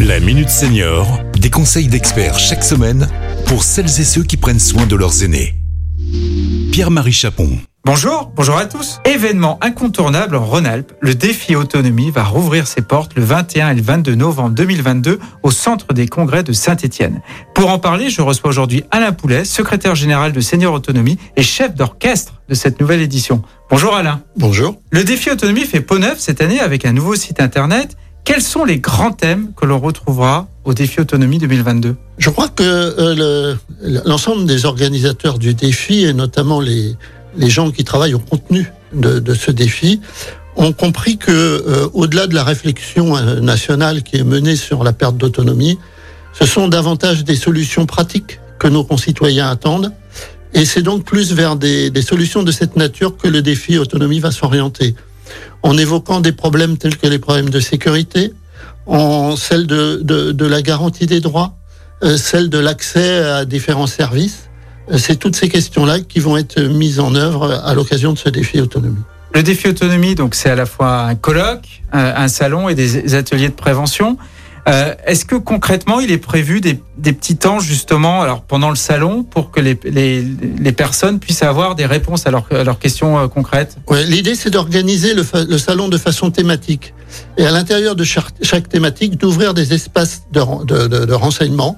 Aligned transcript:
La 0.00 0.20
Minute 0.20 0.50
Senior, 0.50 1.20
des 1.38 1.48
conseils 1.48 1.88
d'experts 1.88 2.38
chaque 2.38 2.64
semaine 2.64 3.08
pour 3.46 3.62
celles 3.62 3.86
et 3.86 4.04
ceux 4.04 4.22
qui 4.22 4.36
prennent 4.36 4.60
soin 4.60 4.84
de 4.84 4.94
leurs 4.94 5.22
aînés. 5.22 5.54
Pierre-Marie 6.70 7.12
Chapon. 7.12 7.48
Bonjour, 7.84 8.32
bonjour 8.34 8.58
à 8.58 8.66
tous. 8.66 9.00
Événement 9.06 9.58
incontournable 9.62 10.36
en 10.36 10.44
Rhône-Alpes, 10.44 10.92
le 11.00 11.14
défi 11.14 11.56
autonomie 11.56 12.10
va 12.10 12.24
rouvrir 12.24 12.66
ses 12.66 12.82
portes 12.82 13.14
le 13.14 13.22
21 13.22 13.70
et 13.70 13.74
le 13.76 13.82
22 13.82 14.16
novembre 14.16 14.50
2022 14.50 15.18
au 15.42 15.50
centre 15.50 15.94
des 15.94 16.08
congrès 16.08 16.42
de 16.42 16.52
Saint-Étienne. 16.52 17.22
Pour 17.54 17.70
en 17.70 17.78
parler, 17.78 18.10
je 18.10 18.20
reçois 18.20 18.50
aujourd'hui 18.50 18.84
Alain 18.90 19.12
Poulet, 19.12 19.44
secrétaire 19.44 19.94
général 19.94 20.32
de 20.32 20.40
Senior 20.40 20.74
Autonomie 20.74 21.16
et 21.36 21.42
chef 21.42 21.74
d'orchestre 21.74 22.42
de 22.48 22.54
cette 22.54 22.80
nouvelle 22.80 23.00
édition. 23.00 23.42
Bonjour 23.70 23.94
Alain. 23.94 24.20
Bonjour. 24.36 24.80
Le 24.90 25.04
défi 25.04 25.30
autonomie 25.30 25.64
fait 25.64 25.80
peau 25.80 25.98
neuve 25.98 26.18
cette 26.18 26.42
année 26.42 26.60
avec 26.60 26.84
un 26.84 26.92
nouveau 26.92 27.14
site 27.14 27.40
internet 27.40 27.96
quels 28.26 28.42
sont 28.42 28.64
les 28.64 28.80
grands 28.80 29.12
thèmes 29.12 29.52
que 29.56 29.64
l'on 29.64 29.78
retrouvera 29.78 30.48
au 30.64 30.74
défi 30.74 31.00
autonomie 31.00 31.38
2022 31.38 31.96
Je 32.18 32.28
crois 32.28 32.48
que 32.48 32.64
euh, 32.64 33.54
l'ensemble 34.04 34.46
des 34.46 34.66
organisateurs 34.66 35.38
du 35.38 35.54
défi, 35.54 36.04
et 36.04 36.12
notamment 36.12 36.60
les, 36.60 36.96
gens 37.38 37.70
qui 37.70 37.84
travaillent 37.84 38.14
au 38.14 38.18
contenu 38.18 38.70
de, 38.92 39.20
de 39.20 39.34
ce 39.34 39.52
défi, 39.52 40.00
ont 40.56 40.72
compris 40.72 41.18
que 41.18 41.30
euh, 41.30 41.88
au-delà 41.94 42.26
de 42.26 42.34
la 42.34 42.42
réflexion 42.42 43.16
euh, 43.16 43.40
nationale 43.40 44.02
qui 44.02 44.16
est 44.16 44.24
menée 44.24 44.56
sur 44.56 44.82
la 44.82 44.92
perte 44.92 45.16
d'autonomie, 45.16 45.78
ce 46.32 46.46
sont 46.46 46.66
davantage 46.66 47.22
des 47.22 47.36
solutions 47.36 47.86
pratiques 47.86 48.40
que 48.58 48.66
nos 48.66 48.82
concitoyens 48.82 49.48
attendent. 49.48 49.92
Et 50.52 50.64
c'est 50.64 50.82
donc 50.82 51.04
plus 51.04 51.32
vers 51.32 51.54
des 51.54 52.02
solutions 52.02 52.42
de 52.42 52.50
cette 52.50 52.76
nature 52.76 53.16
que 53.16 53.28
le 53.28 53.40
défi 53.40 53.78
autonomie 53.78 54.20
va 54.20 54.32
s'orienter 54.32 54.96
en 55.62 55.76
évoquant 55.76 56.20
des 56.20 56.32
problèmes 56.32 56.76
tels 56.76 56.96
que 56.96 57.06
les 57.06 57.18
problèmes 57.18 57.50
de 57.50 57.60
sécurité, 57.60 58.32
en 58.86 59.36
celle 59.36 59.66
de, 59.66 60.00
de, 60.02 60.46
la 60.46 60.62
garantie 60.62 61.06
des 61.06 61.20
droits, 61.20 61.56
euh, 62.02 62.16
celle 62.16 62.50
de 62.50 62.58
l'accès 62.58 63.18
à 63.18 63.44
différents 63.44 63.86
services. 63.86 64.48
Euh, 64.90 64.98
c'est 64.98 65.16
toutes 65.16 65.34
ces 65.34 65.48
questions-là 65.48 66.00
qui 66.00 66.20
vont 66.20 66.36
être 66.36 66.60
mises 66.60 67.00
en 67.00 67.14
œuvre 67.14 67.60
à 67.64 67.74
l'occasion 67.74 68.12
de 68.12 68.18
ce 68.18 68.28
défi 68.28 68.60
autonomie. 68.60 69.02
Le 69.34 69.42
défi 69.42 69.68
autonomie, 69.68 70.14
donc 70.14 70.34
c'est 70.34 70.50
à 70.50 70.54
la 70.54 70.66
fois 70.66 71.00
un 71.00 71.14
colloque, 71.14 71.82
un 71.92 72.28
salon 72.28 72.68
et 72.68 72.74
des 72.74 73.14
ateliers 73.14 73.48
de 73.48 73.54
prévention. 73.54 74.16
Euh, 74.68 74.94
est-ce 75.06 75.24
que 75.24 75.36
concrètement, 75.36 76.00
il 76.00 76.10
est 76.10 76.18
prévu 76.18 76.60
des, 76.60 76.74
petits 77.12 77.36
temps 77.36 77.60
justement, 77.60 78.22
alors 78.22 78.42
pendant 78.42 78.68
le 78.68 78.76
salon, 78.76 79.22
pour 79.22 79.52
que 79.52 79.60
les, 79.60 79.78
les, 79.84 80.72
personnes 80.72 81.20
puissent 81.20 81.44
avoir 81.44 81.76
des 81.76 81.86
réponses 81.86 82.26
à, 82.26 82.30
leurs 82.30 82.78
questions 82.78 83.18
euh, 83.18 83.28
concrètes? 83.28 83.76
Ouais, 83.88 84.04
L'idée, 84.04 84.34
c'est 84.34 84.50
d'organiser 84.50 85.14
le, 85.14 85.24
le, 85.48 85.58
salon 85.58 85.88
de 85.88 85.96
façon 85.98 86.32
thématique. 86.32 86.94
Et 87.38 87.46
à 87.46 87.52
l'intérieur 87.52 87.94
de 87.94 88.02
chaque, 88.02 88.34
chaque 88.42 88.68
thématique, 88.68 89.18
d'ouvrir 89.18 89.54
des 89.54 89.72
espaces 89.72 90.22
de, 90.32 90.40
de, 90.64 90.88
de, 90.88 91.04
de 91.04 91.14
renseignement, 91.14 91.76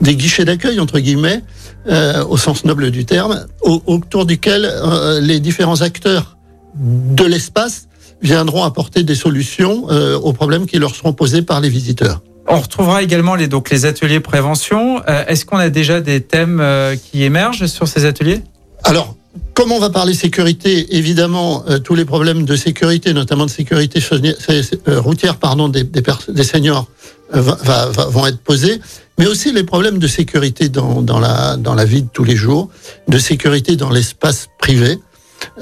des 0.00 0.16
guichets 0.16 0.44
d'accueil 0.44 0.80
entre 0.80 0.98
guillemets, 0.98 1.42
euh, 1.88 2.24
au 2.24 2.36
sens 2.36 2.64
noble 2.64 2.90
du 2.90 3.04
terme, 3.04 3.46
autour 3.60 4.24
duquel 4.24 4.64
euh, 4.64 5.20
les 5.20 5.40
différents 5.40 5.82
acteurs 5.82 6.36
de 6.74 7.24
l'espace 7.24 7.88
viendront 8.22 8.62
apporter 8.62 9.02
des 9.02 9.14
solutions 9.14 9.86
euh, 9.90 10.16
aux 10.18 10.32
problèmes 10.32 10.66
qui 10.66 10.78
leur 10.78 10.94
seront 10.94 11.12
posés 11.12 11.42
par 11.42 11.60
les 11.60 11.68
visiteurs. 11.68 12.20
On 12.48 12.60
retrouvera 12.60 13.02
également 13.02 13.34
les, 13.34 13.48
donc, 13.48 13.70
les 13.70 13.84
ateliers 13.84 14.20
prévention. 14.20 15.02
Euh, 15.08 15.24
est-ce 15.26 15.44
qu'on 15.44 15.58
a 15.58 15.70
déjà 15.70 16.00
des 16.00 16.20
thèmes 16.20 16.60
euh, 16.60 16.96
qui 16.96 17.24
émergent 17.24 17.66
sur 17.66 17.88
ces 17.88 18.04
ateliers? 18.04 18.40
Alors, 18.84 19.16
comme 19.54 19.72
on 19.72 19.78
va 19.78 19.90
parler 19.90 20.14
sécurité, 20.14 20.96
évidemment, 20.96 21.64
tous 21.84 21.94
les 21.94 22.04
problèmes 22.04 22.44
de 22.44 22.56
sécurité, 22.56 23.14
notamment 23.14 23.46
de 23.46 23.50
sécurité 23.50 24.00
routière 24.86 25.36
pardon, 25.36 25.68
des, 25.68 25.84
des, 25.84 26.02
des 26.28 26.44
seniors, 26.44 26.86
va, 27.30 27.86
vont 27.86 28.26
être 28.26 28.40
posés, 28.40 28.80
mais 29.18 29.26
aussi 29.26 29.52
les 29.52 29.64
problèmes 29.64 29.98
de 29.98 30.06
sécurité 30.06 30.68
dans, 30.68 31.00
dans, 31.00 31.18
la, 31.18 31.56
dans 31.56 31.74
la 31.74 31.84
vie 31.84 32.02
de 32.02 32.08
tous 32.12 32.24
les 32.24 32.36
jours, 32.36 32.68
de 33.08 33.18
sécurité 33.18 33.76
dans 33.76 33.90
l'espace 33.90 34.48
privé. 34.58 34.98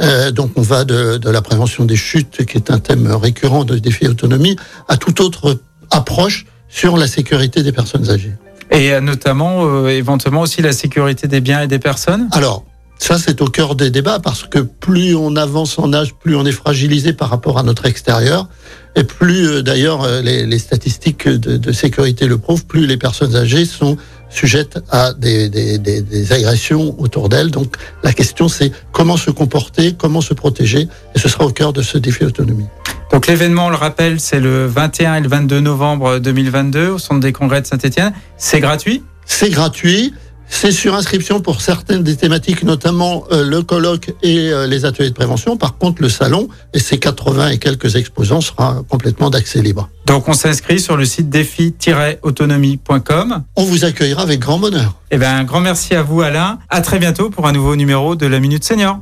Euh, 0.00 0.30
donc 0.30 0.52
on 0.56 0.62
va 0.62 0.84
de, 0.84 1.16
de, 1.16 1.30
la 1.30 1.42
prévention 1.42 1.84
des 1.84 1.96
chutes, 1.96 2.44
qui 2.46 2.56
est 2.56 2.70
un 2.70 2.78
thème 2.78 3.10
récurrent 3.12 3.64
de 3.64 3.78
défi 3.78 4.06
autonomie, 4.06 4.56
à 4.88 4.96
toute 4.96 5.20
autre 5.20 5.58
approche 5.90 6.46
sur 6.68 6.96
la 6.96 7.06
sécurité 7.06 7.62
des 7.62 7.72
personnes 7.72 8.08
âgées. 8.10 8.34
Et 8.70 8.92
euh, 8.92 9.00
notamment, 9.00 9.64
euh, 9.64 9.88
éventuellement 9.88 10.42
aussi 10.42 10.62
la 10.62 10.72
sécurité 10.72 11.26
des 11.26 11.40
biens 11.40 11.62
et 11.62 11.66
des 11.66 11.78
personnes? 11.78 12.28
Alors, 12.32 12.64
ça 13.00 13.18
c'est 13.18 13.40
au 13.40 13.46
cœur 13.46 13.74
des 13.74 13.90
débats, 13.90 14.20
parce 14.20 14.44
que 14.44 14.58
plus 14.58 15.16
on 15.16 15.34
avance 15.34 15.78
en 15.78 15.92
âge, 15.92 16.14
plus 16.14 16.36
on 16.36 16.44
est 16.44 16.52
fragilisé 16.52 17.12
par 17.12 17.30
rapport 17.30 17.58
à 17.58 17.62
notre 17.62 17.86
extérieur, 17.86 18.48
et 18.94 19.04
plus 19.04 19.62
d'ailleurs 19.62 20.06
les, 20.22 20.44
les, 20.46 20.58
statistiques 20.58 21.26
de, 21.26 21.56
de 21.56 21.72
sécurité 21.72 22.26
le 22.26 22.36
prouvent, 22.38 22.66
plus 22.66 22.86
les 22.86 22.98
personnes 22.98 23.34
âgées 23.34 23.64
sont 23.64 23.96
sujettes 24.28 24.78
à 24.90 25.12
des, 25.14 25.48
des, 25.48 25.78
des, 25.78 26.02
des 26.02 26.32
agressions 26.32 26.94
autour 27.00 27.28
d'elles. 27.28 27.50
Donc 27.50 27.74
la 28.04 28.12
question 28.12 28.48
c'est 28.48 28.70
comment 28.92 29.16
se 29.16 29.30
comporter, 29.30 29.94
comment 29.98 30.20
se 30.20 30.34
protéger, 30.34 30.86
et 31.14 31.18
ce 31.18 31.28
sera 31.28 31.46
au 31.46 31.50
cœur 31.50 31.72
de 31.72 31.82
ce 31.82 31.98
défi 31.98 32.24
autonomie. 32.24 32.66
Donc 33.10 33.26
l'événement, 33.26 33.66
on 33.66 33.70
le 33.70 33.76
rappelle, 33.76 34.20
c'est 34.20 34.40
le 34.40 34.66
21 34.66 35.16
et 35.16 35.20
le 35.20 35.28
22 35.28 35.60
novembre 35.60 36.18
2022 36.18 36.90
au 36.90 36.98
Centre 36.98 37.20
des 37.20 37.32
Congrès 37.32 37.62
de 37.62 37.66
Saint-Étienne. 37.66 38.12
C'est 38.36 38.60
gratuit? 38.60 39.02
C'est 39.24 39.50
gratuit. 39.50 40.12
C'est 40.50 40.72
sur 40.72 40.94
inscription 40.94 41.40
pour 41.40 41.62
certaines 41.62 42.02
des 42.02 42.16
thématiques, 42.16 42.64
notamment 42.64 43.24
euh, 43.32 43.44
le 43.44 43.62
colloque 43.62 44.12
et 44.22 44.50
euh, 44.50 44.66
les 44.66 44.84
ateliers 44.84 45.08
de 45.08 45.14
prévention. 45.14 45.56
Par 45.56 45.78
contre, 45.78 46.02
le 46.02 46.10
salon 46.10 46.48
et 46.74 46.80
ses 46.80 46.98
80 46.98 47.48
et 47.50 47.58
quelques 47.58 47.96
exposants 47.96 48.42
sera 48.42 48.82
complètement 48.88 49.30
d'accès 49.30 49.62
libre. 49.62 49.88
Donc 50.06 50.28
on 50.28 50.34
s'inscrit 50.34 50.78
sur 50.80 50.96
le 50.96 51.04
site 51.06 51.30
défi-autonomie.com. 51.30 53.44
On 53.56 53.64
vous 53.64 53.84
accueillera 53.84 54.22
avec 54.22 54.40
grand 54.40 54.58
bonheur. 54.58 54.96
Eh 55.10 55.18
bien, 55.18 55.36
un 55.36 55.44
grand 55.44 55.60
merci 55.60 55.94
à 55.94 56.02
vous 56.02 56.20
Alain. 56.20 56.58
À 56.68 56.82
très 56.82 56.98
bientôt 56.98 57.30
pour 57.30 57.46
un 57.46 57.52
nouveau 57.52 57.76
numéro 57.76 58.16
de 58.16 58.26
la 58.26 58.40
Minute 58.40 58.64
Senior. 58.64 58.98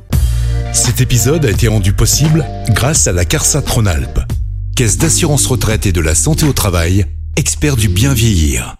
Cet 0.71 1.01
épisode 1.01 1.45
a 1.45 1.49
été 1.49 1.67
rendu 1.67 1.93
possible 1.93 2.45
grâce 2.69 3.07
à 3.07 3.11
la 3.11 3.25
CARSA 3.25 3.63
Tronalp, 3.63 4.19
Caisse 4.75 4.97
d'assurance 4.97 5.47
retraite 5.47 5.87
et 5.87 5.91
de 5.91 5.99
la 5.99 6.15
santé 6.15 6.45
au 6.45 6.53
travail, 6.53 7.05
expert 7.35 7.75
du 7.75 7.89
bien 7.89 8.13
vieillir. 8.13 8.78